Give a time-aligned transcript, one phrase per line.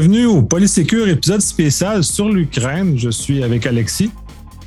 [0.00, 2.96] bienvenue au Polysécure épisode spécial sur l'Ukraine.
[2.96, 4.10] Je suis avec Alexis.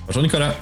[0.05, 0.55] Bonjour Nicolas.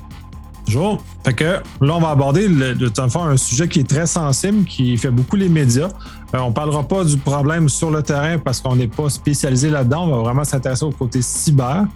[0.73, 1.03] Bonjour.
[1.25, 5.11] Fait que là, on va aborder de un sujet qui est très sensible, qui fait
[5.11, 5.89] beaucoup les médias.
[6.31, 9.69] On euh, on parlera pas du problème sur le terrain parce qu'on n'est pas spécialisé
[9.69, 10.05] là-dedans.
[10.07, 11.87] On va vraiment s'intéresser au côté cyber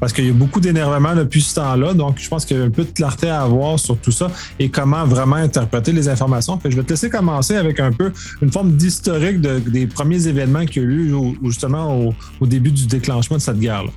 [0.00, 1.94] parce qu'il y a beaucoup d'énervement depuis ce temps-là.
[1.94, 4.28] Donc, je pense qu'il y a un peu de clarté à avoir sur tout ça
[4.58, 6.58] et comment vraiment interpréter les informations.
[6.64, 8.10] Je vais te laisser commencer avec un peu
[8.42, 13.36] une forme d'historique des premiers événements qui ont eu lieu justement au, début du déclenchement
[13.36, 13.90] de cette guerre-là.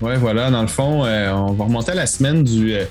[0.00, 0.50] Oui, voilà.
[0.50, 2.74] Dans le fond, euh, on va remonter à la semaine du.
[2.74, 2.86] Euh,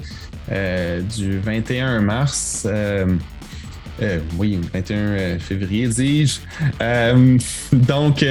[0.51, 2.65] euh, du 21 mars.
[2.69, 3.05] Euh,
[4.01, 6.39] euh, oui, 21 février, dis-je.
[7.71, 8.25] donc,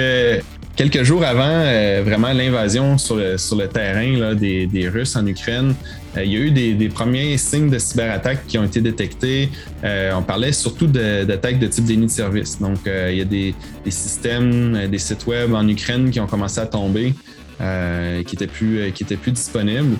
[0.74, 1.62] quelques jours avant
[2.02, 5.74] vraiment l'invasion sur le, terrain des, Russes en Ukraine,
[6.16, 9.48] il y a eu des, premiers signes de cyberattaque qui ont été détectés.
[9.84, 12.58] on parlait surtout d'attaques de, type déni de service.
[12.58, 13.54] Donc, il y a des,
[13.88, 17.14] systèmes, des sites web en Ukraine qui ont commencé à tomber,
[17.60, 19.98] qui n'étaient plus, qui étaient plus disponibles.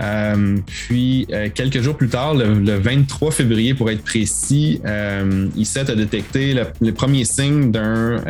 [0.00, 5.90] Euh, puis, euh, quelques jours plus tard, le, 23 février pour être précis, euh, ISET
[5.90, 8.22] a détecté le, premier signe d'un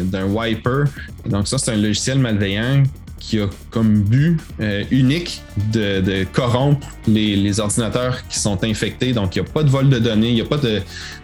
[0.00, 0.84] d'un wiper.
[1.26, 2.82] Donc ça, c'est un logiciel malveillant
[3.18, 9.12] qui a comme but euh, unique de, corrompre les, ordinateurs qui sont infectés.
[9.12, 10.80] Donc, il n'y a pas de vol de données, il n'y a pas de,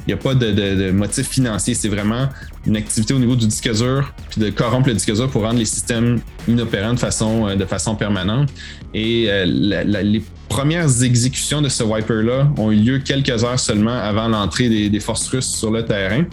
[0.06, 1.75] il a pas de, motif financier.
[1.75, 2.28] C'est vraiment
[2.66, 5.64] une activité au niveau du disque dur, puis de corrompre le disque pour rendre les
[5.64, 8.50] systèmes inopérants de façon, euh, de façon permanente.
[8.94, 14.28] Et euh, les premières exécutions de ce wiper-là ont eu lieu quelques heures seulement avant
[14.28, 16.24] l'entrée des, des, forces russes sur le terrain.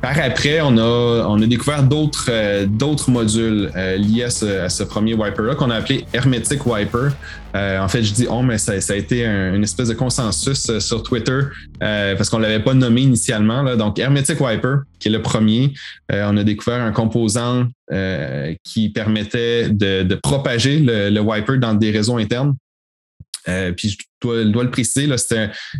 [0.00, 2.66] Par après, on a, on a découvert d'autres euh,
[3.08, 7.08] modules euh, liés à ce, premier wiper-là qu'on a appelé Hermetic Wiper.
[7.56, 11.02] Euh, en fait, je dis oh, mais ça, a été une espèce de consensus sur
[11.02, 11.40] Twitter
[11.80, 13.76] parce qu'on l'avait pas nommé initialement.
[13.76, 15.72] Donc, Hermetic Wiper, qui est le premier,
[16.12, 17.66] on a découvert un composant
[18.62, 22.54] qui permettait de, de propager le wiper dans des réseaux internes.
[23.48, 25.08] Euh, puis je dois, le préciser,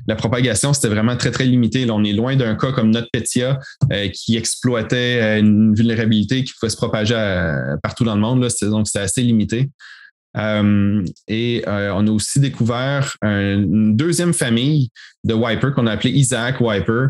[0.06, 1.88] la propagation, c'était vraiment très, très limité.
[1.90, 3.58] On est loin d'un cas comme NotPetya
[3.92, 7.14] euh, qui exploitait euh, une vulnérabilité qui pouvait se propager
[7.82, 8.46] partout dans le monde.
[8.62, 9.70] Donc, c'était assez limité.
[10.36, 14.90] et on a aussi découvert une deuxième famille
[15.24, 17.08] de Wiper qu'on a appelé Isaac Wiper,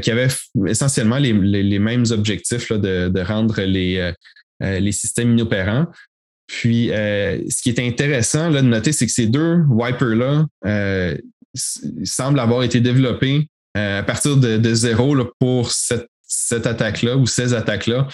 [0.00, 0.28] qui avait
[0.66, 5.86] essentiellement les, mêmes objectifs de, rendre les systèmes inopérants.
[6.46, 11.16] Puis, euh, ce qui est intéressant là, de noter, c'est que ces deux wipers-là euh,
[12.04, 16.06] semblent avoir été développés euh, à partir de, zéro pour cette,
[16.50, 18.08] attaque-là ou ces attaques-là.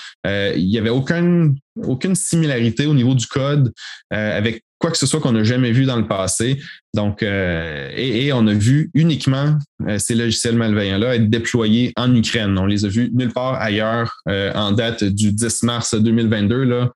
[0.56, 3.72] il n'y avait aucune, aucune similarité au niveau du code
[4.10, 6.60] avec quoi que ce soit qu'on n'a jamais vu dans le passé.
[6.94, 12.56] Donc, euh, et, on a vu uniquement euh, ces logiciels malveillants-là être déployés en Ukraine.
[12.58, 16.64] On les a vus nulle part ailleurs euh, en date du 10 mars 2022.
[16.64, 16.90] Là,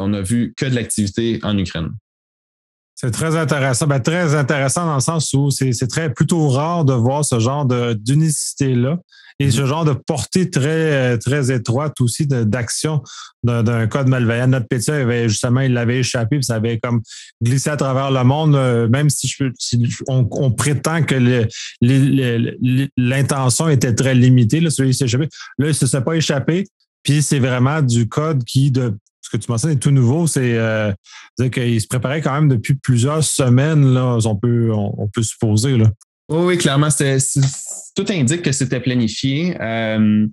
[0.00, 1.90] on a vu que de l'activité en Ukraine.
[2.94, 3.86] C'est très intéressant.
[3.86, 7.66] Ben, très intéressant dans le sens où c'est très plutôt rare de voir ce genre
[7.66, 8.98] d'unicité-là.
[9.40, 9.66] Et ce mhm.
[9.66, 13.02] genre de portée très, très étroite aussi d'action
[13.42, 14.46] d'un code malveillant.
[14.46, 17.02] Notre avait justement, il l'avait échappé, puis ça avait comme
[17.42, 19.44] glissé à travers le monde, euh, même si, je,
[20.06, 21.48] on, prétend que
[22.96, 25.28] l'intention était très limitée, là, celui s'est échappé.
[25.58, 26.66] Là, il ne se pas échappé.
[27.02, 30.26] Puis c'est vraiment du code qui, de ce que tu mentionnes, est tout nouveau.
[30.26, 30.92] C'est euh,
[31.52, 35.76] qu'il se préparait quand même depuis plusieurs semaines, là, on peut, on, peut supposer.
[35.76, 35.90] Là.
[36.28, 36.88] Oui, clairement,
[37.94, 39.56] tout indique que c'était planifié.
[39.60, 40.26] Euh,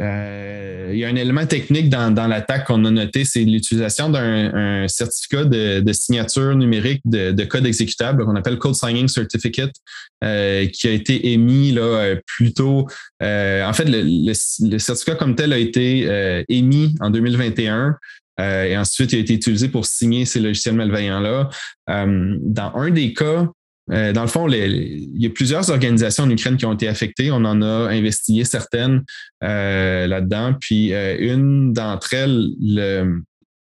[0.00, 4.86] euh, il y a un élément technique dans, l'attaque qu'on a noté, c'est l'utilisation d'un
[4.88, 9.74] certificat de, signature numérique de, code exécutable qu'on appelle Code Signing Certificate,
[10.22, 12.86] euh, qui a été émis là plutôt.
[13.20, 17.96] en fait, le, certificat comme tel a été émis en 2021.
[18.38, 21.48] et ensuite, il a été utilisé pour signer ces logiciels malveillants-là.
[21.88, 23.46] dans un des cas,
[23.90, 27.30] euh, dans le fond, il y a plusieurs organisations en Ukraine qui ont été affectées.
[27.30, 29.02] On en a investigué certaines
[29.42, 30.54] euh, là-dedans.
[30.60, 33.22] Puis euh, une d'entre elles, le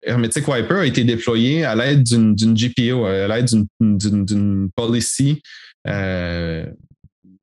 [0.02, 3.48] Hermetic Wiper, a été déployé à l'aide d'une GPO, à l'aide
[3.80, 5.42] d'une policy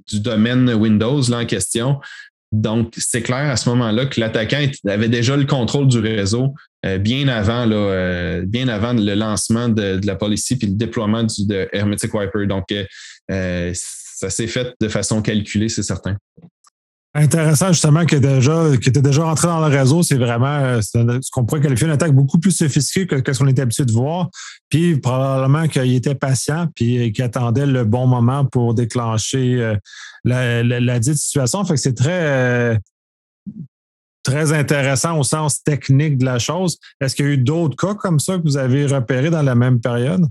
[0.07, 1.99] du domaine Windows là, en question.
[2.51, 6.53] Donc, c'est clair à ce moment-là que l'attaquant avait déjà le contrôle du réseau
[6.85, 11.23] euh, bien avant là, euh, bien avant le lancement de, la policy puis le déploiement
[11.23, 12.47] du, de Hermetic Wiper.
[12.47, 12.65] Donc,
[13.31, 16.17] euh, ça s'est fait de façon calculée, c'est certain.
[17.13, 21.43] Intéressant justement que déjà qui était déjà rentré dans le réseau, c'est vraiment ce qu'on
[21.43, 24.29] pourrait qualifier une attaque beaucoup plus sophistiquée que, ce qu'on était habitué de voir.
[24.69, 29.75] Puis probablement qu'il était patient puis qu'il attendait le bon moment pour déclencher
[30.23, 31.65] la, la, dite situation.
[31.65, 32.79] Fait que c'est très
[34.23, 36.77] très intéressant au sens technique de la chose.
[36.99, 39.55] Est-ce qu'il y a eu d'autres cas comme ça que vous avez repérés dans la
[39.55, 40.25] même période?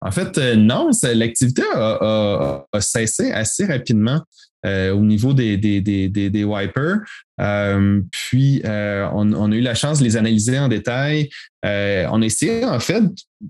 [0.00, 4.20] En fait, euh, non, l'activité a, cessé assez rapidement
[4.64, 6.98] euh, au niveau des, des, wipers.
[7.40, 11.28] Euh, puis, on, a eu la chance de les analyser en détail.
[11.64, 13.02] on a essayé, en fait,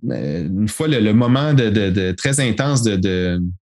[0.02, 2.82] une fois le, moment de, très intense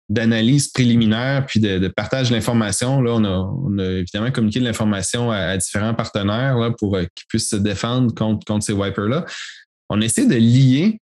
[0.09, 5.57] d'analyse préliminaire puis de, partage de l'information, là, on a, évidemment communiqué de l'information à,
[5.57, 9.25] différents partenaires là, pour qu'ils puissent se défendre contre, contre ces wipers-là.
[9.89, 11.01] On essaie de lier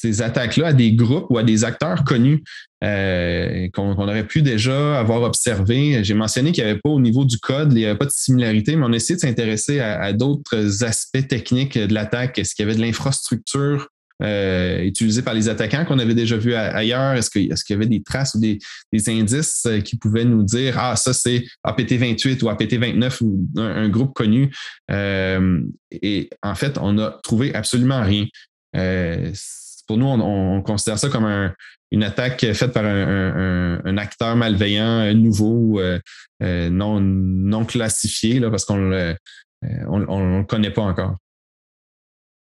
[0.00, 2.44] ces attaques-là à des groupes ou à des acteurs connus
[2.84, 6.04] euh, qu'on aurait pu déjà avoir observé.
[6.04, 8.12] J'ai mentionné qu'il n'y avait pas au niveau du code, il n'y avait pas de
[8.12, 12.38] similarité, mais on a essayé de s'intéresser à, d'autres aspects techniques de l'attaque.
[12.38, 13.88] Est-ce qu'il y avait de l'infrastructure
[14.22, 17.14] euh, utilisée par les attaquants qu'on avait déjà vu ailleurs?
[17.14, 18.58] Est-ce qu'il y avait des traces ou des,
[19.08, 24.14] indices euh, qui pouvaient nous dire Ah, ça c'est APT28 ou APT29 ou un, groupe
[24.14, 24.54] connu?
[24.88, 28.26] et en fait, on n'a trouvé absolument rien
[29.88, 31.52] pour nous, on, considère ça comme
[31.90, 35.98] une attaque faite par un, acteur malveillant nouveau, euh,
[36.42, 39.14] euh, non, non classifié, là, parce qu'on ne
[39.62, 41.16] le connaît pas encore.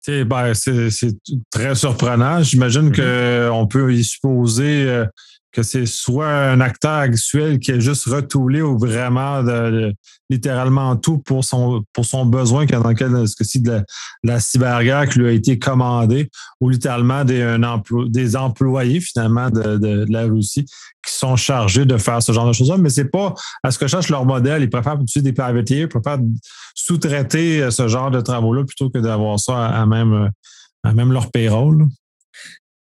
[0.06, 1.16] Ben, c'est
[1.50, 2.42] très surprenant.
[2.42, 3.48] J'imagine mm-hmm.
[3.48, 5.06] qu'on peut y supposer euh,
[5.52, 9.94] que c'est soit un acteur actuel qui est juste retoulé ou vraiment de,
[10.30, 13.84] littéralement tout pour son pour son besoin dans lequel ce que de
[14.24, 20.06] la, cyberguerre qui lui a été commandée ou littéralement des, un des employés finalement de,
[20.08, 20.64] la Russie
[21.04, 22.78] qui sont chargés de faire ce genre de choses-là.
[22.78, 24.62] Mais c'est pas à ce que cherche leur modèle.
[24.62, 26.20] Ils préfèrent utiliser des privateers, ils préfèrent
[26.74, 30.30] sous-traiter ce genre de travaux-là plutôt que d'avoir ça à même,
[30.82, 31.88] à même leur payroll.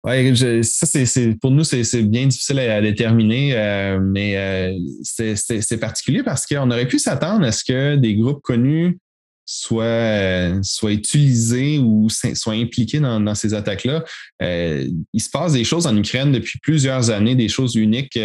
[0.02, 6.22] Oui, ça, c'est, pour nous, c'est, bien difficile à, déterminer, euh, mais euh, c'est, particulier
[6.22, 8.98] parce qu'on aurait pu s'attendre à ce que des groupes connus
[9.44, 14.04] soient, euh, soient utilisés ou soient impliqués dans, ces attaques-là.
[14.40, 18.18] il se passe des choses en Ukraine depuis plusieurs années, des choses uniques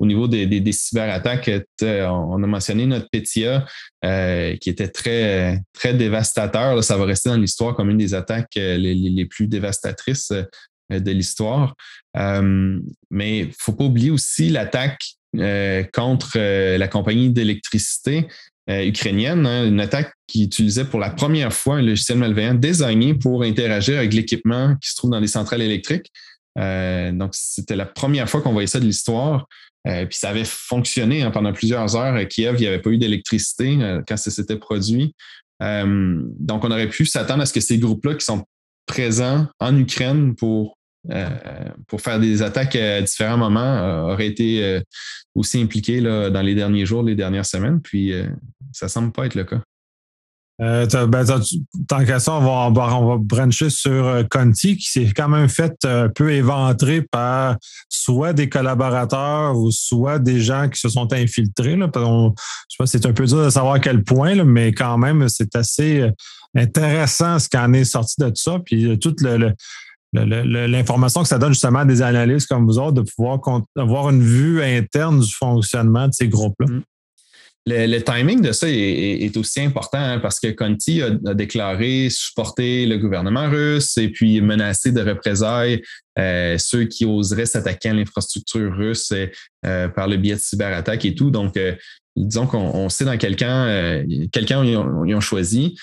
[0.00, 1.48] au niveau des, des, cyberattaques.
[1.80, 3.66] On a mentionné notre PETIA
[4.02, 6.82] qui était très, très dévastateur.
[6.82, 10.42] Ça va rester dans l'histoire comme une des attaques les, plus dévastatrices euh,
[10.98, 11.74] de l'histoire.
[12.16, 15.00] Euh, mais il ne faut pas oublier aussi l'attaque
[15.36, 16.38] euh, contre
[16.76, 18.26] la compagnie d'électricité
[18.68, 23.42] ukrainienne, hein, une attaque qui utilisait pour la première fois un logiciel malveillant désigné pour
[23.42, 26.12] interagir avec l'équipement qui se trouve dans les centrales électriques.
[26.56, 29.48] donc, c'était la première fois qu'on voyait ça de l'histoire.
[29.84, 32.54] puis ça avait fonctionné hein, pendant plusieurs heures à Kiev.
[32.58, 33.76] Il n'y avait pas eu d'électricité
[34.06, 35.16] quand ça s'était produit.
[35.60, 38.44] donc, on aurait pu s'attendre à ce que ces groupes-là qui sont
[38.86, 40.79] présents en Ukraine pour euh,
[41.88, 44.80] pour faire des attaques à différents moments euh, aurait été euh,
[45.34, 47.80] aussi impliqué là, dans les derniers jours, les dernières semaines.
[47.80, 48.12] Puis
[48.72, 49.60] ça semble pas être le cas.
[50.58, 50.86] Ben,
[51.88, 55.74] tant qu'à ça, on va, on va brancher sur Conti, qui s'est quand même fait
[55.84, 57.56] un peu éventrer par
[57.88, 61.76] soit des collaborateurs ou soit des gens qui se sont infiltrés.
[61.76, 61.90] Là.
[61.94, 62.00] je
[62.68, 65.56] sais pas, c'est un peu dur de savoir à quel point, mais quand même, c'est
[65.56, 66.10] assez
[66.54, 68.58] intéressant ce qui en est sorti de ça.
[68.62, 69.54] Puis tout le
[70.12, 73.40] l'information que ça donne justement à des analystes comme vous autres de pouvoir
[73.76, 76.66] avoir une vue interne du fonctionnement de ces groupes-là.
[76.66, 76.82] Mm.
[77.66, 82.96] Le, timing de ça est, aussi important hein, parce que Conti a, déclaré supporter le
[82.96, 85.82] gouvernement russe et puis menacer de représailles
[86.18, 89.12] euh, ceux qui oseraient s'attaquer à l'infrastructure russe
[89.66, 91.30] euh, par le biais de cyberattaques et tout.
[91.30, 91.74] Donc, euh,
[92.16, 94.70] disons qu'on sait dans quel camp, quelqu'un ils,
[95.06, 95.76] ils, ont choisi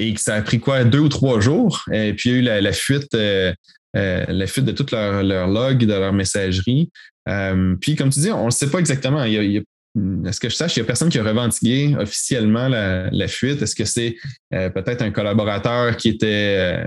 [0.00, 1.84] et que ça a pris quoi, deux ou trois jours?
[1.92, 3.52] Et puis il y a eu la, fuite, euh,
[3.96, 6.90] euh, la fuite de toute leur, leur log, de leur messagerie.
[7.28, 9.24] Euh, puis comme tu dis, on ne sait pas exactement.
[9.24, 12.68] Il y a, ce que je sache, il n'y a personne qui a revendiqué officiellement
[12.68, 13.60] la, fuite.
[13.60, 14.16] Est-ce que c'est
[14.50, 16.86] peut-être un collaborateur qui était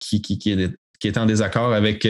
[0.00, 2.06] qui, qui, était en désaccord avec,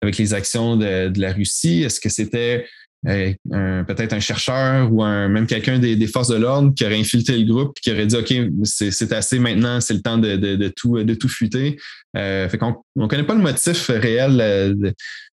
[0.00, 1.82] avec les actions de, de la Russie?
[1.82, 2.66] Est-ce que c'était
[3.04, 7.44] peut-être un chercheur ou un, même quelqu'un des, forces de l'ordre qui aurait infiltré le
[7.50, 11.14] groupe et qui aurait dit OK, c'est assez maintenant, c'est le temps de, tout, de
[11.14, 11.78] tout fuiter.
[12.16, 14.74] Euh, fait qu'on ne connaît pas le motif réel euh,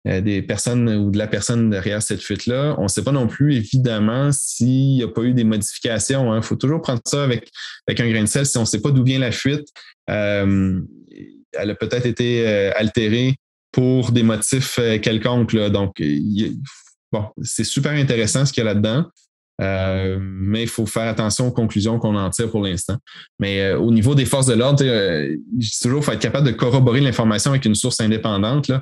[0.07, 2.75] euh, des personnes ou de la personne derrière cette fuite-là.
[2.77, 6.33] On ne sait pas non plus, évidemment, s'il n'y a pas eu des modifications.
[6.33, 6.41] Il hein.
[6.41, 7.49] faut toujours prendre ça avec,
[7.87, 8.45] avec un grain de sel.
[8.45, 9.67] Si on ne sait pas d'où vient la fuite,
[10.07, 13.35] elle a peut-être été altérée
[13.71, 15.53] pour des motifs quelconques.
[15.53, 15.69] Là.
[15.69, 16.57] Donc, il
[17.11, 19.05] bon, c'est super intéressant ce qu'il y a là-dedans.
[19.61, 22.97] Euh, mais il faut faire attention aux conclusions qu'on en tire pour l'instant.
[23.39, 25.35] Mais euh, au niveau des forces de l'ordre, euh,
[25.81, 28.69] toujours, il faut être capable de corroborer l'information avec une source indépendante.
[28.69, 28.81] Là.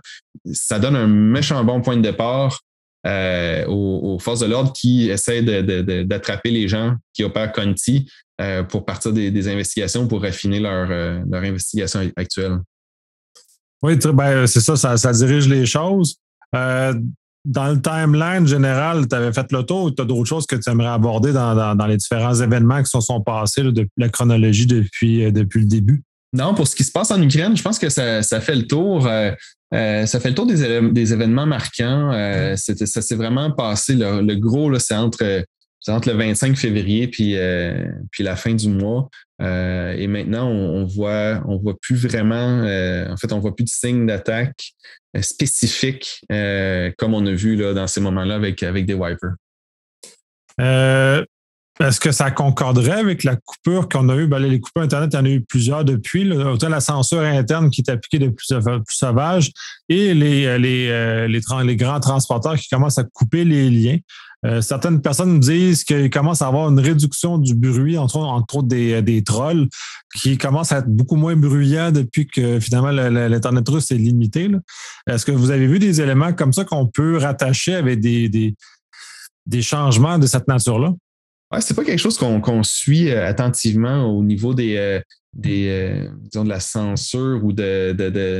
[0.54, 2.62] Ça donne un méchant bon point de départ
[3.06, 8.12] aux, forces de l'ordre qui essaient d'attraper les gens qui opèrent Conti
[8.68, 12.58] pour partir des, investigations, pour affiner leur, leur investigation actuelle.
[13.82, 16.18] Oui, ben, c'est ça, ça, dirige les choses.
[17.46, 20.56] Dans le timeline général, tu avais fait le tour ou tu as d'autres choses que
[20.56, 23.64] tu aimerais aborder dans, les différents événements qui se sont passés,
[23.96, 26.04] la chronologie depuis, depuis le début?
[26.34, 29.08] Non, pour ce qui se passe en Ukraine, je pense que ça, fait le tour.
[29.08, 29.32] Euh,
[29.74, 32.12] euh, ça fait le tour des, événements marquants.
[32.14, 33.96] Euh, ça s'est vraiment passé.
[33.96, 35.44] Le, gros, c'est entre,
[35.88, 37.38] entre, le 25 février puis,
[38.12, 39.10] puis la fin du mois.
[39.40, 42.62] et maintenant, on, voit, on voit plus vraiment,
[43.10, 44.74] en fait, on voit plus de signes d'attaque
[45.22, 46.22] spécifiques
[46.98, 49.36] comme on a vu là, dans ces moments-là avec, avec des wipers.
[51.80, 54.28] Est-ce que ça concorderait avec la coupure qu'on a eue?
[54.28, 56.32] Ben, les coupures Internet, il y en a eu plusieurs depuis.
[56.32, 59.52] Autant la censure interne qui est appliquée de plus, plus sauvage
[59.88, 63.98] et les, euh, les, euh, les, les, grands transporteurs qui commencent à couper les liens.
[64.46, 68.68] Euh, certaines personnes disent qu'il commence à avoir une réduction du bruit, entre, entre autres
[68.68, 69.68] des, des trolls,
[70.16, 74.50] qui commencent à être beaucoup moins bruyants depuis que finalement l'Internet russe est limité.
[75.08, 78.56] Est-ce que vous avez vu des éléments comme ça qu'on peut rattacher avec des, des,
[79.46, 80.94] des changements de cette nature-là?
[81.52, 85.00] Ouais, c'est pas quelque chose qu'on suit euh, attentivement au niveau des, euh,
[85.32, 87.94] des euh, disons de la censure ou de,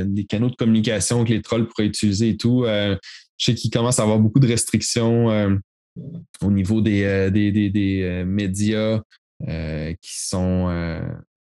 [0.04, 2.64] des canaux de communication que les trolls pourraient utiliser et tout.
[2.66, 2.98] je
[3.38, 5.58] sais qu'il commence à avoir beaucoup de restrictions
[6.42, 9.00] au niveau des, des, médias
[9.40, 11.00] qui sont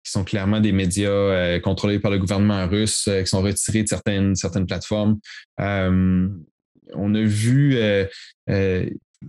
[0.04, 4.36] qui sont clairement des médias contrôlés par le gouvernement russe, qui sont retirés de certaines,
[4.36, 5.20] certaines plateformes.
[5.60, 7.78] on a vu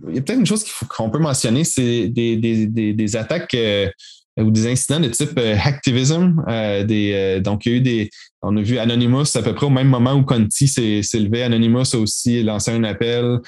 [0.07, 3.89] il y a peut-être une chose qu'on peut mentionner, c'est des, attaques euh,
[4.39, 6.43] ou des incidents de type euh, hacktivism.
[6.47, 8.09] Euh, des, donc, il y a eu des.
[8.41, 11.43] On a vu Anonymous à peu près au même moment où Conti s'est levé.
[11.43, 13.39] Anonymous a aussi lancé un appel.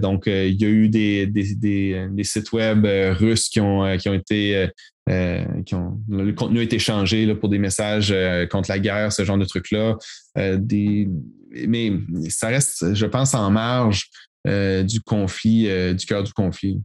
[0.00, 2.86] donc, il y a eu des, sites web
[3.18, 4.66] russes qui ont, été.
[5.06, 8.12] le contenu a été changé pour des messages
[8.50, 9.96] contre la guerre, ce genre de trucs-là.
[10.34, 11.92] mais
[12.30, 16.80] ça reste, je pense, en marge euh, du conflit, euh, du cœur du conflit.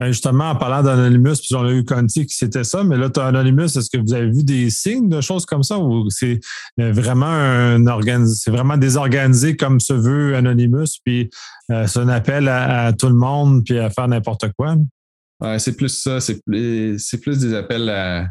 [0.00, 3.10] Ben, justement, en parlant d'Anonymous, puis on a eu Conti qui c'était ça, mais là,
[3.10, 6.08] tu as Anonymous, est-ce que vous avez vu des signes de choses comme ça ou
[6.08, 6.38] c'est
[6.78, 11.30] euh, vraiment un c'est vraiment désorganisé comme se veut Anonymous, puis
[11.68, 14.76] c'est un appel à, tout le monde, puis à faire n'importe quoi?
[15.58, 18.28] c'est plus ça, c'est plus, plus des appels à,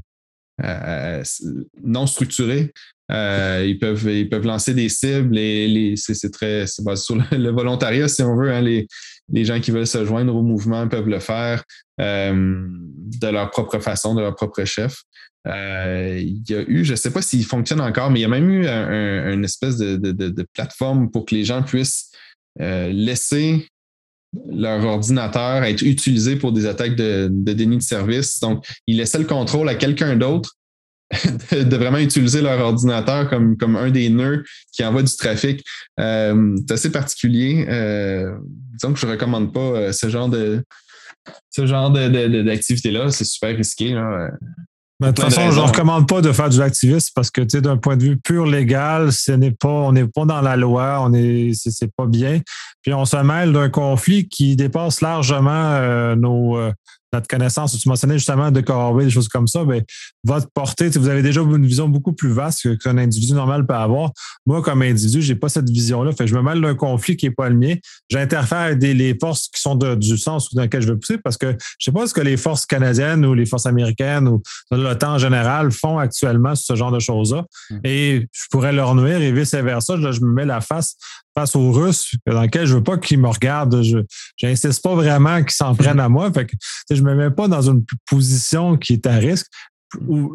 [1.84, 2.72] non structurés.
[3.12, 8.08] Euh, ils, peuvent, ils peuvent lancer des cibles et c'est très basé sur le, volontariat,
[8.08, 8.52] si on veut.
[8.52, 8.88] Hein, les,
[9.32, 11.64] les, gens qui veulent se joindre au mouvement peuvent le faire
[12.02, 15.04] euh, de leur propre façon, de leur propre chef.
[15.48, 18.26] Euh, il y a eu, je ne sais pas s'il fonctionne encore, mais il y
[18.26, 22.12] a même eu une espèce de, de, de, plateforme pour que les gens puissent
[22.60, 23.66] laisser
[24.52, 28.42] leur ordinateur être utilisé pour des attaques de déni de service.
[28.42, 30.58] Donc, ils laissaient le contrôle à quelqu'un d'autre
[31.52, 35.64] de, vraiment utiliser leur ordinateur comme, comme un des nœuds qui envoie du trafic.
[36.00, 37.66] Euh, c'est assez particulier.
[37.70, 38.32] Euh,
[38.74, 40.64] disons que je ne recommande pas euh, ce genre de
[41.50, 43.10] ce genre d'activité-là.
[43.12, 43.94] C'est super risqué.
[43.94, 44.30] Là.
[45.02, 47.98] de toute façon, je ne recommande pas de faire du activisme parce que d'un point
[47.98, 51.52] de vue pur légal, ce n'est pas, on n'est pas dans la loi, on est,
[51.54, 52.42] c'est, pas bien.
[52.82, 56.58] Puis on se mêle d'un conflit qui dépasse largement nos,
[57.14, 59.86] notre connaissance, tu mentionnais justement de corroborer des choses comme ça, mais ben,
[60.24, 64.12] votre portée, vous avez déjà une vision beaucoup plus vaste qu'un individu normal peut avoir.
[64.46, 66.12] Moi, comme individu, je n'ai pas cette vision-là.
[66.12, 67.76] Fait je me mêle d'un conflit qui n'est pas le mien.
[68.10, 71.48] J'interfère avec les forces qui sont du sens dans lequel je veux pousser parce que
[71.48, 75.14] je ne sais pas ce que les forces canadiennes ou les forces américaines ou l'OTAN
[75.14, 77.46] en général font actuellement sur ce genre de choses-là.
[77.70, 77.80] Mmh.
[77.84, 79.96] Et je pourrais leur nuire et vice-versa.
[79.98, 80.96] je me mets la face
[81.38, 83.84] face aux Russes, dans lequel je veux pas qu'ils me regardent.
[83.84, 84.00] Je
[84.42, 86.32] n'insiste pas vraiment qu'ils s'en prennent à moi.
[86.34, 86.56] Fait que,
[86.90, 89.46] je me mets pas dans une position qui est à risque.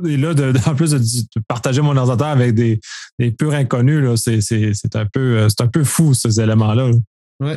[0.07, 0.33] Et là,
[0.67, 1.01] en plus de,
[1.49, 2.81] partager mon ordinateur avec des,
[3.37, 6.93] purs inconnus, c'est un, peu, un peu fou, ces éléments-là.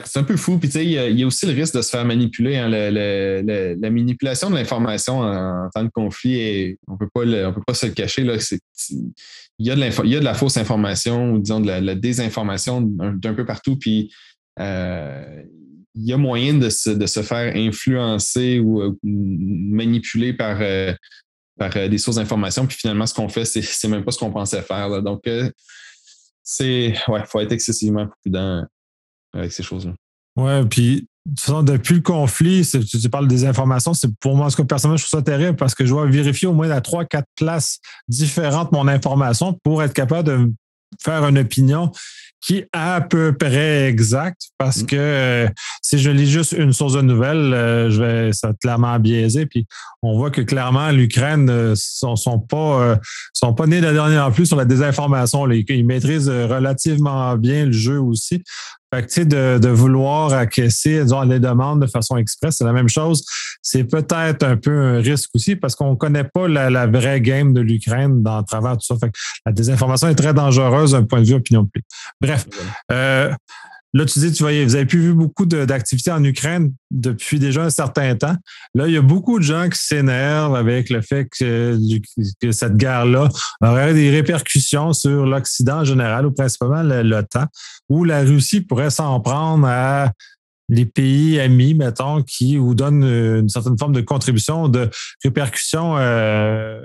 [0.06, 0.58] C'est un peu fou.
[0.58, 2.58] Puis, il y, a aussi le risque de se faire manipuler.
[2.58, 7.86] Hein, la manipulation de l'information en, temps de conflit, et on on peut pas se
[7.86, 8.24] le cacher.
[8.24, 8.36] Là,
[9.60, 11.96] il y, a de il y a de la fausse information ou disons de la,
[11.96, 13.78] désinformation d'un peu partout.
[13.78, 14.14] Puis
[14.60, 15.44] euh,
[15.94, 20.94] il y a moyen de se, de se faire influencer ou, manipuler par, euh,
[21.58, 22.66] par euh, des sources d'information.
[22.66, 25.02] Puis finalement, ce qu'on fait, c'est même pas ce qu'on pensait faire.
[25.02, 25.24] Donc,
[26.44, 28.66] c'est ouais, faut être excessivement prudent
[29.36, 29.94] avec ces choses-là.
[30.38, 34.50] Ouais, puis de toute façon, depuis le conflit, tu, parles des informations, c'est pour moi,
[34.50, 36.82] ce que personnellement, je trouve ça terrible parce que je dois vérifier au moins à
[36.82, 40.52] trois, quatre places différentes mon information pour être capable de
[41.04, 41.92] faire une opinion
[42.42, 44.86] qui est à peu près exact parce mm.
[44.86, 45.48] que euh,
[45.82, 49.48] si je lis juste une source de nouvelles, euh, je vais ça clairement biaisé.
[49.48, 49.66] Puis
[50.04, 53.00] on voit que clairement l'Ukraine euh, sont, sont pas
[53.34, 55.50] sont pas nés de la dernière plus sur la désinformation.
[55.50, 58.44] Ils maîtrisent relativement bien le jeu aussi.
[58.96, 63.26] Fait de, de vouloir acquiescer disons, les demandes de façon express, c'est la même chose.
[63.62, 67.54] C'est peut-être un peu un risque aussi parce qu'on ne connaît pas la, vraie game
[67.54, 68.96] de l'Ukraine dans travers tout ça.
[68.98, 69.12] Fait
[69.46, 71.88] la désinformation est très dangereuse d'un point de vue opinion publique.
[72.22, 72.46] Bref.
[72.92, 73.32] Euh,
[73.96, 77.64] Là, tu dis, tu voyez, vous avez pu vu beaucoup d'activités en Ukraine depuis déjà
[77.64, 78.36] un certain temps.
[78.74, 81.80] Là, il y a beaucoup de gens qui s'énervent avec le fait que,
[82.52, 83.30] cette guerre-là
[83.62, 87.46] aurait des répercussions sur l'Occident en général, ou principalement l'OTAN,
[87.88, 90.12] où la Russie pourrait s'en prendre à
[90.70, 94.90] les pays amis, mettons, qui vous donnent une certaine forme de contribution, de
[95.24, 96.80] répercussion euh,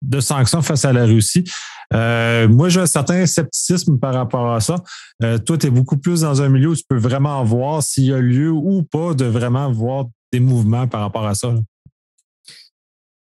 [0.00, 1.44] de sanctions face à la Russie.
[1.92, 4.76] Euh, moi, j'ai un certain scepticisme par rapport à ça.
[5.22, 8.04] Euh, toi, tu es beaucoup plus dans un milieu où tu peux vraiment voir s'il
[8.04, 11.54] y a lieu ou pas de vraiment voir des mouvements par rapport à ça.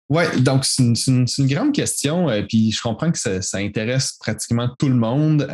[0.09, 4.95] Oui, donc c'est une, grande question, puis je comprends que ça, intéresse pratiquement tout le
[4.95, 5.49] monde.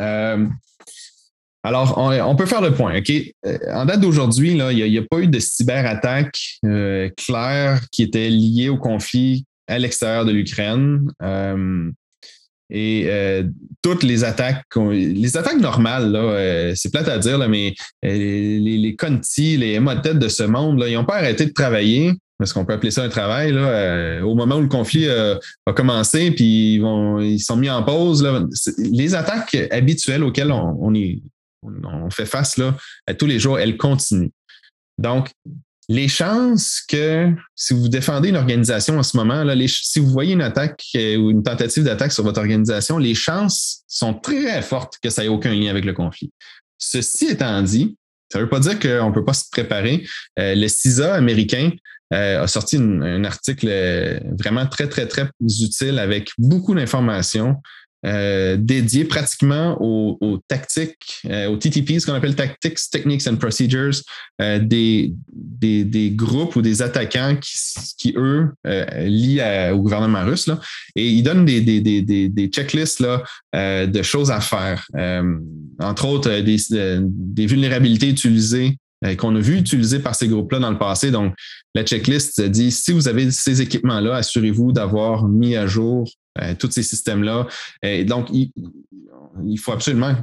[1.63, 3.11] Alors, on, peut faire le point, OK?
[3.45, 8.29] Euh, en date d'aujourd'hui, il n'y a, pas eu de cyberattaque euh, claire qui était
[8.29, 11.01] liée au conflit à l'extérieur de l'Ukraine.
[11.21, 11.91] Euh,
[12.71, 13.09] et
[13.81, 17.73] toutes les attaques, les attaques normales, c'est plate à dire, mais
[18.03, 22.53] les, les Conti, les Emotet de ce monde, ils n'ont pas arrêté de travailler parce
[22.53, 23.53] qu'on peut appeler ça un travail,
[24.21, 28.23] au moment où le conflit a commencé, puis ils, sont mis en pause.
[28.77, 31.23] Les attaques habituelles auxquelles on, est,
[31.63, 32.75] on fait face là,
[33.07, 34.31] à tous les jours, elle continue.
[34.97, 35.31] Donc,
[35.89, 40.33] les chances que si vous défendez une organisation en ce moment, là, si vous voyez
[40.33, 44.97] une attaque euh, ou une tentative d'attaque sur votre organisation, les chances sont très fortes
[45.01, 46.31] que ça ait aucun lien avec le conflit.
[46.77, 47.97] Ceci étant dit,
[48.31, 50.05] ça ne veut pas dire qu'on ne peut pas se préparer.
[50.37, 51.71] Euh, le CISA américain
[52.13, 53.67] euh, a sorti un article
[54.37, 57.55] vraiment très, très, très utile avec beaucoup d'informations
[58.05, 64.01] euh, dédié pratiquement aux, tactiques, euh, aux TTP, ce qu'on appelle Tactics, Techniques and Procedures,
[64.41, 67.35] euh, des, des, groupes ou des attaquants
[67.97, 68.51] qui, eux,
[69.01, 69.41] lient
[69.73, 70.47] au gouvernement russe.
[70.47, 70.61] Là,
[70.95, 73.23] et ils donnent des, des checklists là,
[73.85, 74.85] de choses à faire.
[75.79, 78.77] entre autres, des, vulnérabilités utilisées
[79.17, 81.11] qu'on a vu utilisées par ces groupes-là dans le passé.
[81.11, 81.33] Donc,
[81.75, 86.09] la checklist dit si vous avez ces équipements-là, assurez-vous d'avoir mis à jour
[86.41, 87.47] euh, tous ces systèmes-là.
[87.81, 88.51] Et donc, il,
[89.57, 90.15] faut absolument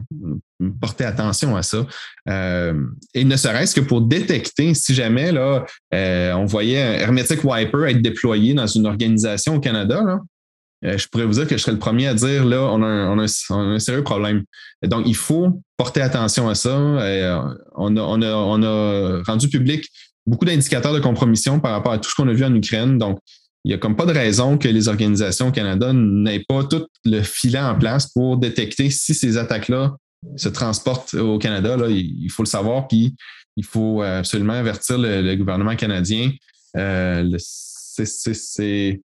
[0.80, 1.86] porter attention à ça.
[2.28, 2.74] Euh,
[3.14, 7.88] et ne serait-ce que pour détecter si jamais là, euh, on voyait un Hermetic Wiper
[7.88, 10.20] être déployé dans une organisation au Canada,
[10.82, 13.78] je pourrais vous dire que je serais le premier à dire là, on a un,
[13.78, 14.44] sérieux problème.
[14.82, 16.76] donc, il faut porter attention à ça.
[16.78, 19.88] on, a, on, a, rendu public
[20.26, 22.98] beaucoup d'indicateurs de compromission par rapport à tout ce qu'on a vu en Ukraine.
[22.98, 23.18] Donc,
[23.66, 26.86] il n'y a comme pas de raison que les organisations au Canada n'aient pas tout
[27.04, 29.96] le filet en place pour détecter si ces attaques-là
[30.36, 31.76] se transportent au Canada.
[31.76, 33.16] Là, il faut le savoir, puis
[33.56, 36.30] il faut absolument avertir le, gouvernement canadien.
[36.76, 39.02] Euh, le CCC,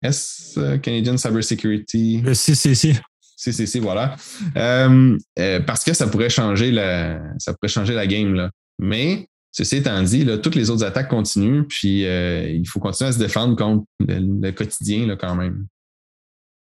[0.00, 2.20] S, Canadian Cybersecurity.
[2.22, 2.94] Le CCC.
[3.36, 4.14] CCC, voilà.
[4.56, 8.32] Euh, euh, parce que ça pourrait changer la, ça pourrait changer la game.
[8.34, 8.48] Là.
[8.78, 13.10] Mais Ceci étant dit, là, toutes les autres attaques continuent, puis euh, il faut continuer
[13.10, 15.66] à se défendre contre le, quotidien là, quand même.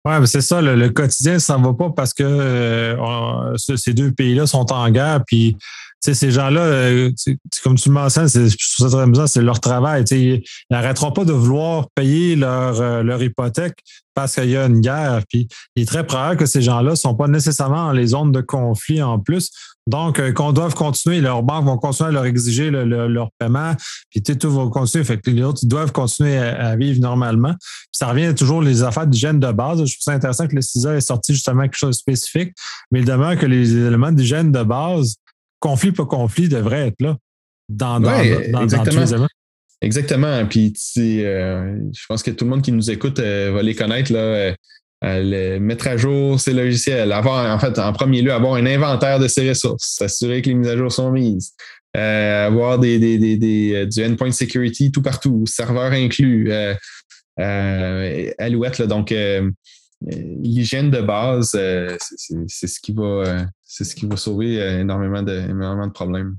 [0.05, 4.47] Oui, c'est ça, le, quotidien, ça ne va pas parce que euh, ces deux pays-là
[4.47, 5.55] sont en guerre, puis
[5.99, 7.11] ces gens-là, euh,
[7.63, 10.03] comme tu le mentionnes, c'est, c'est leur travail.
[10.11, 13.75] Ils n'arrêteront pas de vouloir payer leur, leur hypothèque
[14.19, 15.23] parce qu'il y a une guerre.
[15.29, 18.31] Puis il est très probable que ces gens-là ne sont pas nécessairement dans les zones
[18.31, 19.49] de conflit en plus.
[19.87, 23.73] Donc, euh, qu'on doive continuer, leurs banques vont continuer à leur exiger leur paiement,
[24.11, 25.03] puis tout va continuer.
[25.03, 27.53] Fait que les autres, ils doivent continuer à, vivre normalement.
[27.53, 29.83] Puis ça revient toujours les affaires d'hygiène de base.
[29.85, 32.53] Je trouve ça intéressant que le CISA ait sorti justement quelque chose de spécifique,
[32.91, 35.15] mais il demeure que les éléments d'hygiène de base,
[35.59, 37.17] conflit pas conflit, devraient être là
[37.69, 39.27] dans, dans, exactement.
[39.81, 40.45] Exactement.
[40.45, 44.11] Puis, euh, je pense que tout le monde qui nous écoute euh, va les connaître.
[44.11, 44.53] Là,
[45.05, 49.19] euh, mettre à jour ses logiciels, avoir, en fait, en premier lieu, avoir un inventaire
[49.19, 51.53] de ses ressources, s'assurer que les mises à jour sont mises,
[51.95, 56.75] euh, avoir des, des, des, des, euh, du endpoint security tout partout, serveur inclus, euh,
[58.37, 58.79] alouette.
[58.79, 59.13] Là, donc,
[60.01, 65.87] l'hygiène de base, c'est ce qui va c'est ce qui va sauver énormément de, énormément
[65.87, 66.37] de problèmes.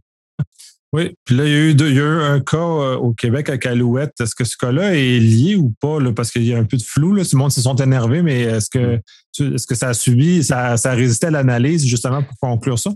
[0.92, 3.12] Oui, puis là, il y, a eu il y a eu un cas euh, au
[3.14, 4.12] Québec avec Alouette.
[4.20, 6.00] Est-ce que ce cas-là est lié ou pas?
[6.00, 7.14] Là, parce qu'il y a un peu de flou.
[7.14, 7.22] Là.
[7.22, 9.00] Tout le monde se sont énervés, mais est-ce que,
[9.38, 12.90] est-ce que ça a subi, ça, ça a résisté à l'analyse justement pour conclure ça?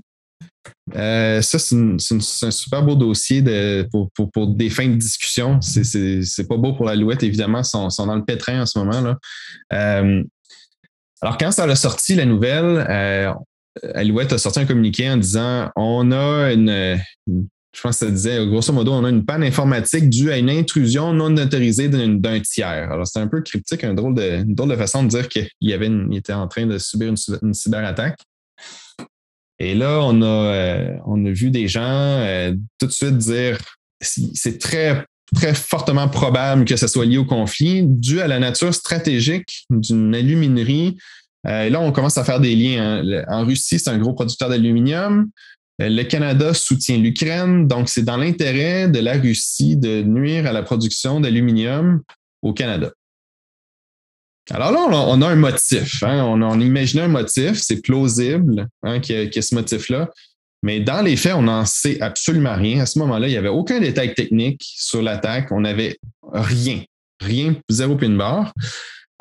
[0.97, 5.61] Euh, ça, c'est un super beau dossier de, pour, pour, pour, des fins de discussion.
[5.61, 7.61] C'est pas beau pour l'Alouette, évidemment.
[7.61, 9.01] Ils sont, sont, dans le pétrin en ce moment.
[9.01, 9.19] Là.
[9.73, 10.25] Euh,
[11.21, 13.33] alors, quand ça a sorti, la nouvelle, euh,
[13.95, 16.99] Alouette a sorti un communiqué en disant on a une,
[17.75, 20.49] je pense que ça disait, grosso modo, on a une panne informatique due à une
[20.49, 22.93] intrusion non autorisée d'un tiers.
[22.93, 25.49] Alors, c'est un peu cryptique, une drôle de façon de dire qu'il
[26.13, 27.09] était en train de subir
[27.43, 28.21] une, cyberattaque.
[29.59, 33.59] Et là, on a, euh, on a vu des gens euh, tout de suite dire
[34.01, 38.75] c'est très, très fortement probable que ce soit lié au conflit, dû à la nature
[38.75, 40.97] stratégique d'une aluminerie.
[41.47, 43.03] Euh, là, on commence à faire des liens.
[43.03, 43.25] Hein.
[43.29, 45.29] En Russie, c'est un gros producteur d'aluminium.
[45.83, 50.53] Euh, le Canada soutient l'Ukraine, donc c'est dans l'intérêt de la Russie de nuire à
[50.53, 52.03] la production d'aluminium
[52.43, 52.93] au Canada.
[54.51, 56.03] Alors là, on a, un motif.
[56.03, 56.23] Hein.
[56.23, 60.11] On, a, imaginé un motif, c'est plausible hein, qu'il y, ait ce motif-là.
[60.63, 62.81] Mais dans les faits, on n'en sait absolument rien.
[62.81, 65.51] À ce moment-là, il n'y avait aucun détail technique sur l'attaque.
[65.51, 65.99] On n'avait
[66.33, 66.83] rien.
[67.21, 68.53] Rien, zéro pin bar.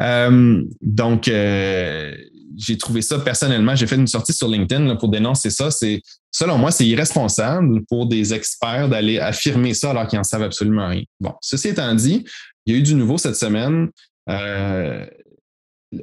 [0.02, 2.16] Euh, donc, euh,
[2.58, 3.76] j'ai trouvé ça personnellement.
[3.76, 5.72] J'ai fait une sortie sur LinkedIn pour dénoncer ça.
[5.72, 6.02] C'est
[6.32, 10.88] selon moi, c'est irresponsable pour des experts d'aller affirmer ça alors qu'ils n'en savent absolument
[10.88, 11.04] rien.
[11.20, 12.26] Bon, ceci étant dit,
[12.66, 13.90] il y a eu du nouveau cette semaine.
[14.30, 15.06] Euh,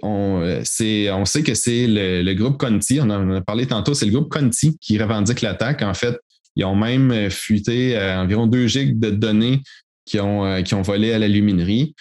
[0.03, 4.31] on, sait que c'est le, groupe Conti, on en a parlé tantôt, c'est le groupe
[4.31, 5.83] Conti qui revendique l'attaque.
[5.83, 6.17] En fait,
[6.57, 9.63] ils ont même fuité environ 2 gigs de données
[10.05, 11.95] qui ont, qui ont volé à la luminerie.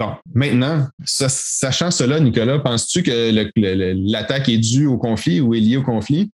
[0.00, 5.76] Bon, maintenant, sachant cela, Nicolas, penses-tu que l'attaque est due au conflit ou est liée
[5.76, 6.32] au conflit?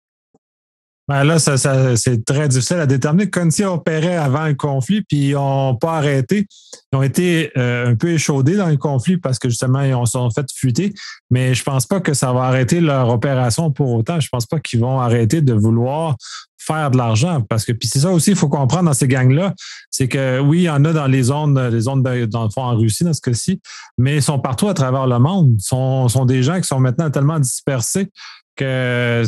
[1.07, 3.29] Ben là, c'est très difficile à déterminer.
[3.29, 6.47] Conti opérait avant le conflit, puis ils n'ont pas arrêté.
[6.93, 10.05] Ils ont été euh, un peu échaudés dans le conflit parce que justement, ils ont
[10.05, 10.93] sont fait fuiter.
[11.29, 14.19] Mais je ne pense pas que ça va arrêter leur opération pour autant.
[14.19, 16.15] Je ne pense pas qu'ils vont arrêter de vouloir
[16.57, 17.41] faire de l'argent.
[17.41, 19.53] Parce que, puis c'est ça aussi, il faut comprendre dans ces gangs-là,
[19.89, 22.61] c'est que oui, il y en a dans les zones, les zones dans le fond
[22.61, 23.59] en Russie, dans ce cas-ci,
[23.97, 25.55] mais ils sont partout à travers le monde.
[25.59, 28.09] Ce sont, sont des gens qui sont maintenant tellement dispersés
[28.55, 29.23] que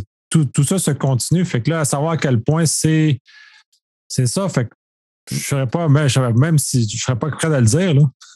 [0.53, 1.45] tout, ça se continue.
[1.45, 3.19] Fait que là, à savoir à quel point c'est
[4.07, 4.47] c'est ça.
[4.49, 4.73] Fait que
[5.31, 7.95] je serais pas, même, même si je serais pas prêt à le dire.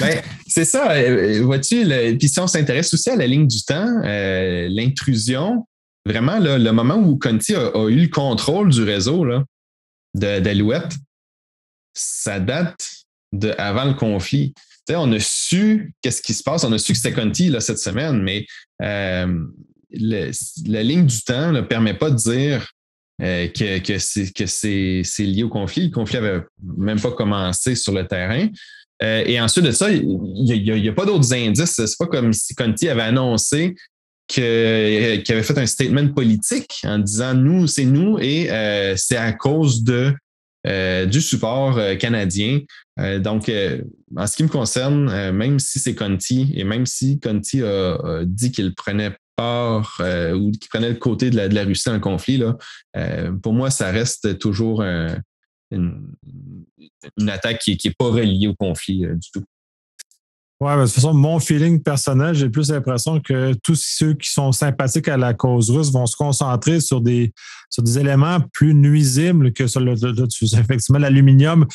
[0.00, 0.92] ben, c'est ça.
[0.92, 1.86] Euh, vois-tu,
[2.18, 5.66] puis si on s'intéresse aussi à la ligne du temps, euh, l'intrusion,
[6.06, 9.26] vraiment, le moment où Conti a, eu le contrôle du réseau
[10.14, 10.94] d'Alouette,
[11.92, 12.86] ça date
[13.32, 14.54] de avant le conflit.
[14.90, 17.78] on a su qu'est-ce qui se passe, on a su que c'était Conti là, cette
[17.78, 18.46] semaine, mais
[18.82, 19.44] euh,
[19.98, 22.66] la ligne du temps ne permet pas de dire
[23.22, 25.86] euh, que, que c'est lié au conflit.
[25.86, 26.42] Le conflit n'avait
[26.76, 28.48] même pas commencé sur le terrain.
[29.02, 30.06] Euh, et ensuite de ça, il
[30.44, 31.74] n'y a, pas d'autres indices.
[31.74, 33.74] C'est pas comme si Conti avait annoncé
[34.38, 38.48] euh, qu'il avait fait un statement politique en disant nous, c'est nous et
[38.96, 40.14] c'est à cause de
[41.06, 42.60] du support canadien.
[43.20, 43.50] donc,
[44.16, 48.50] en ce qui me concerne, même si c'est Conti et même si Conti a dit
[48.50, 52.38] qu'il prenait euh, ou qui prenait le côté de la, de la Russie le conflit,
[52.38, 52.56] là,
[52.96, 54.82] euh, pour moi, ça reste toujours
[55.70, 56.14] une,
[57.28, 59.44] attaque qui n'est pas reliée au conflit euh, du tout.
[60.58, 64.52] Oui, de toute façon, mon feeling personnel, j'ai plus l'impression que tous ceux qui sont
[64.52, 67.34] sympathiques à la cause russe vont se concentrer sur des,
[67.68, 71.66] sur des éléments plus nuisibles que sur le, effectivement l'aluminium.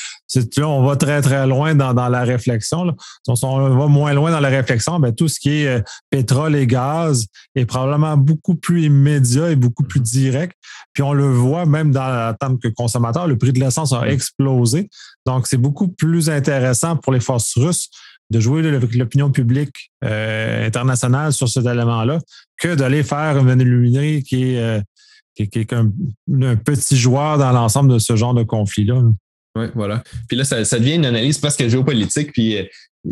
[0.64, 2.86] On va très, très loin dans, dans la réflexion.
[2.86, 2.96] Là.
[3.24, 6.56] Si on va moins loin dans la réflexion, ben, tout ce qui est euh, pétrole
[6.56, 10.58] et gaz est probablement beaucoup plus immédiat et beaucoup plus direct.
[10.94, 14.08] Puis on le voit même dans la tant que consommateur, le prix de l'essence a
[14.08, 14.90] explosé.
[15.28, 17.90] Donc, c'est beaucoup plus intéressant pour les forces russes
[18.32, 22.20] de jouer avec l'opinion publique euh, internationale sur cet élément-là
[22.58, 24.82] que d'aller faire une luminerie qui est, euh,
[25.36, 25.92] qui, est un,
[26.56, 29.02] petit joueur dans l'ensemble de ce genre de conflit-là.
[29.58, 30.02] Oui, voilà.
[30.30, 32.64] Puis là, ça, devient une analyse presque géopolitique, puis euh,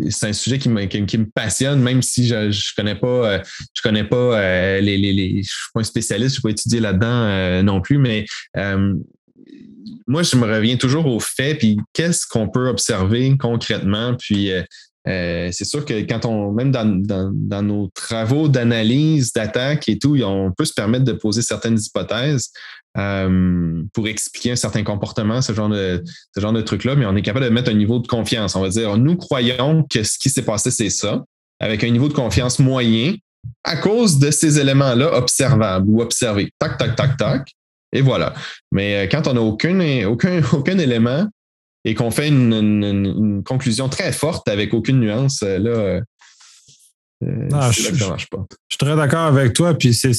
[0.09, 3.41] c'est un sujet qui me, qui, me, passionne, même si je ne connais pas,
[3.73, 6.79] je connais pas les, les, Je suis pas un spécialiste, je ne suis pas étudié
[6.79, 8.25] là-dedans non plus, mais
[10.07, 14.51] moi, je me reviens toujours au fait, puis qu'est-ce qu'on peut observer concrètement, puis
[15.09, 20.51] euh, c'est sûr que quand on, même dans, nos travaux d'analyse, d'attaque et tout, on
[20.51, 22.51] peut se permettre de poser certaines hypothèses
[22.97, 27.49] euh, pour expliquer un certain comportement, ce genre de, truc-là, mais on est capable de
[27.51, 28.55] mettre un niveau de confiance.
[28.55, 31.23] On va dire, nous croyons que ce qui s'est passé, c'est ça,
[31.59, 33.15] avec un niveau de confiance moyen
[33.63, 36.51] à cause de ces éléments-là observables ou observés.
[36.59, 37.51] Tac, tac, tac, tac.
[37.91, 38.35] Et voilà.
[38.71, 41.27] Mais quand on n'a aucun élément
[41.85, 46.01] et qu'on fait une, conclusion très forte avec aucune nuance, là,
[47.21, 49.77] non, je, Je suis très d'accord avec toi.
[49.77, 50.13] Puis c'est,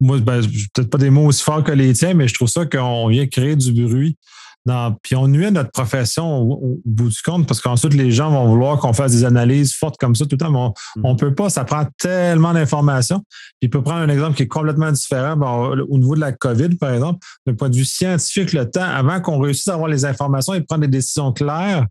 [0.00, 0.40] moi, ben,
[0.72, 3.26] peut-être pas des mots aussi forts que les tiens, mais je trouve ça qu'on vient
[3.26, 4.16] créer du bruit.
[5.02, 8.46] Puis on nuit à notre profession au, bout du compte parce qu'ensuite les gens vont
[8.46, 11.18] vouloir qu'on fasse des analyses fortes comme ça tout le temps, mais on ne mm-hmm.
[11.18, 13.22] peut pas, ça prend tellement d'informations.
[13.60, 15.38] Il peut prendre un exemple qui est complètement différent
[15.88, 19.20] au niveau de la COVID, par exemple, d'un point de vue scientifique, le temps, avant
[19.20, 21.86] qu'on réussisse à avoir les informations et prendre des décisions claires,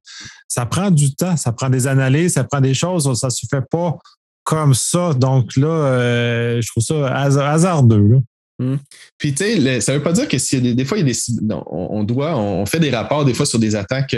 [0.47, 3.45] ça prend du temps, ça prend des analyses, ça prend des choses, ça ne se
[3.49, 3.97] fait pas
[4.43, 5.13] comme ça.
[5.13, 8.21] Donc là, euh, je trouve ça hasardeux.
[8.59, 8.77] Hmm.
[9.17, 12.03] Puis, tu sais, ça veut pas dire que des, fois, il y a des, on,
[12.03, 14.15] doit, on fait des rapports des fois sur des attaques,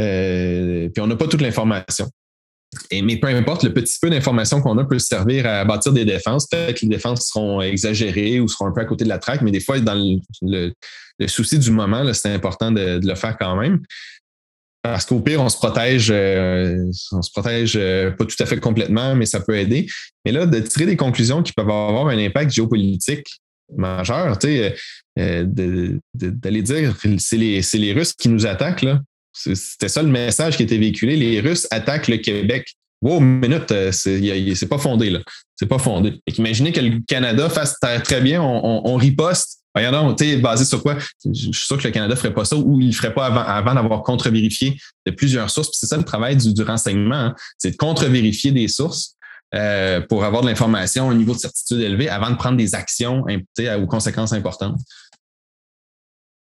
[0.00, 2.08] euh, puis on n'a pas toute l'information.
[2.92, 6.46] Mais peu importe, le petit peu d'information qu'on a peut servir à bâtir des défenses.
[6.46, 9.42] Peut-être que les défenses seront exagérées ou seront un peu à côté de la traque,
[9.42, 9.94] mais des fois, dans
[10.42, 10.72] le,
[11.28, 13.82] souci du moment, c'est important de, le faire quand même.
[14.82, 16.76] Parce qu'au pire, on se protège, euh,
[17.12, 19.86] on se protège euh, pas tout à fait complètement, mais ça peut aider.
[20.24, 23.26] Mais là, de tirer des conclusions qui peuvent avoir un impact géopolitique
[23.74, 24.76] majeur, tu sais,
[25.18, 25.44] euh,
[26.14, 29.00] d'aller dire c'est les, les, Russes qui nous attaquent, là.
[29.32, 31.16] C'était ça le message qui était véhiculé.
[31.16, 32.74] Les Russes attaquent le Québec.
[33.02, 35.20] Wow, minute, c'est pas fondé, là.
[35.56, 36.14] C'est pas fondé.
[36.38, 40.96] Imaginez que le Canada fasse très bien, on, on riposte Voyons tu basé sur quoi?
[41.26, 43.74] Je suis sûr que le Canada ferait pas ça ou il ne ferait pas avant,
[43.74, 45.68] d'avoir contre-vérifié de plusieurs sources.
[45.74, 47.34] C'est ça le travail du, renseignement, hein.
[47.58, 49.15] c'est de contre-vérifier des sources
[49.54, 53.24] euh, pour avoir de l'information au niveau de certitude élevé avant de prendre des actions
[53.24, 54.78] aux conséquences importantes.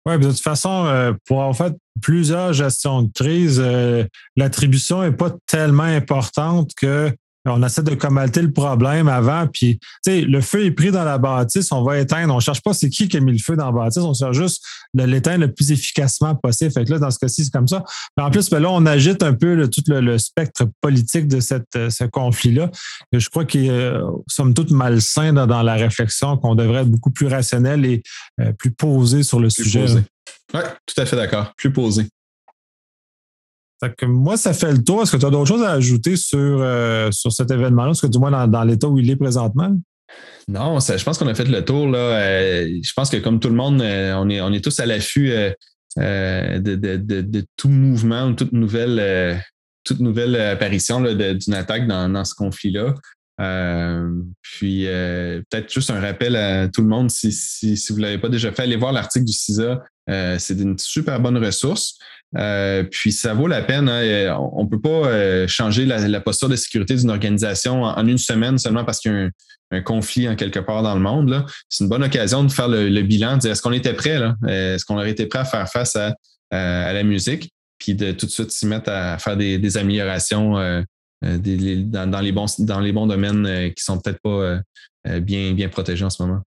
[0.06, 4.04] Oui, de toute façon, euh, pour avoir fait plusieurs gestions de crise, euh,
[4.36, 10.40] l'attribution n'est pas tellement importante que on essaie de commenter le problème avant, puis le
[10.40, 12.32] feu est pris dans la bâtisse, on va éteindre.
[12.32, 14.14] On ne cherche pas c'est qui qui a mis le feu dans la bâtisse, on
[14.14, 16.70] cherche juste de l'éteindre le plus efficacement possible.
[16.70, 17.84] Fait que là, dans ce cas-ci, c'est comme ça.
[18.16, 21.74] Mais en plus, ben là, on agite un peu tout le, spectre politique de cette,
[21.76, 22.70] euh, ce conflit-là.
[23.12, 27.10] Je crois qu'il est, euh, somme toute, malsain dans, la réflexion, qu'on devrait être beaucoup
[27.10, 28.02] plus rationnel et
[28.40, 29.86] euh, plus posé sur le sujet.
[30.54, 31.52] Oui, tout à fait d'accord.
[31.56, 32.06] Plus posé
[34.02, 35.02] moi, ça fait le tour.
[35.02, 37.90] Est-ce que tu as d'autres choses à ajouter sur, euh, sur cet événement-là?
[37.90, 39.76] Est-ce que du moins dans, l'état où il est présentement?
[40.48, 41.88] Non, je pense qu'on a fait le tour.
[41.88, 41.98] Là.
[41.98, 44.86] Euh, je pense que comme tout le monde, euh, on, est, on est tous à
[44.86, 45.32] l'affût
[45.96, 49.42] de, tout mouvement, toute nouvelle,
[49.84, 52.94] toute nouvelle apparition d'une attaque dans, ce conflit-là.
[54.42, 58.18] puis peut-être juste un rappel à tout le monde, si, si, si vous ne l'avez
[58.18, 59.82] pas déjà fait, allez voir l'article du CISA.
[60.08, 61.98] C'est une super bonne ressource.
[62.36, 63.88] Euh, puis ça vaut la peine.
[63.88, 64.36] Hein.
[64.54, 68.58] On ne peut pas euh, changer la, posture de sécurité d'une organisation en, une semaine
[68.58, 69.28] seulement parce qu'il y a
[69.76, 71.44] un, conflit en quelque part dans le monde.
[71.68, 74.16] C'est une bonne occasion de faire le, bilan, de dire est-ce qu'on était prêt?
[74.16, 76.14] Euh, est-ce qu'on aurait été prêt à faire face à,
[76.50, 77.50] la musique?
[77.78, 80.52] Puis de tout de suite s'y mettre à faire des, améliorations
[81.22, 84.60] dans, les bons, dans les bons domaines qui sont peut-être pas
[85.20, 86.42] bien, bien protégés en ce moment.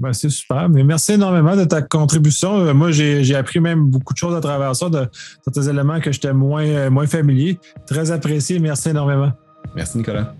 [0.00, 0.68] Ben, c'est super.
[0.68, 2.58] Merci énormément de ta contribution.
[2.58, 5.08] Euh, moi, j'ai appris même beaucoup de choses à travers ça, de
[5.44, 7.58] certains éléments que j'étais moins, moins familier.
[7.86, 8.58] Très apprécié.
[8.58, 9.32] Merci énormément.
[9.74, 10.34] Merci, Nicolas.